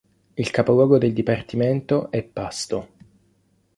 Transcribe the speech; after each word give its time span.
Il 0.35 0.49
capoluogo 0.49 0.97
del 0.97 1.13
dipartimento 1.13 2.09
è 2.09 2.23
Pasto. 2.23 2.87